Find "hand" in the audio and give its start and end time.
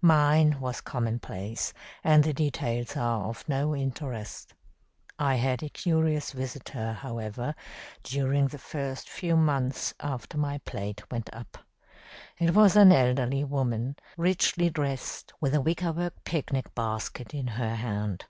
17.74-18.24